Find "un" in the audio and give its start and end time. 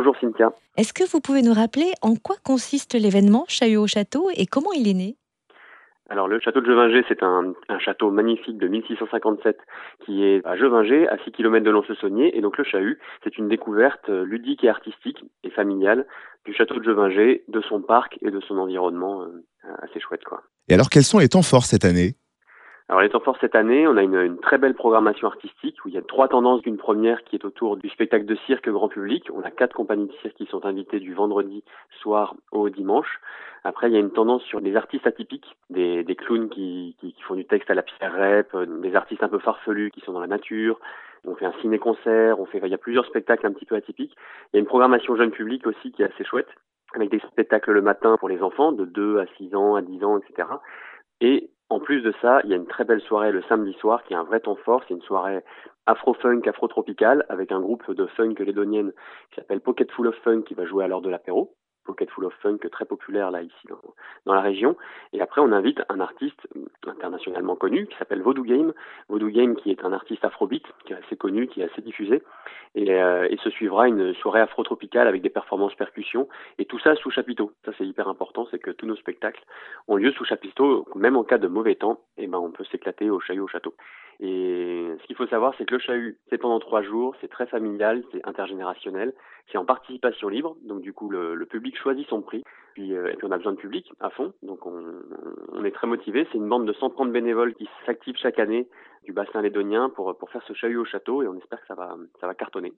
7.22-7.52, 39.22-39.28, 41.46-41.54, 43.46-43.52, 54.16-54.24, 57.52-57.60, 65.88-66.00, 69.84-69.92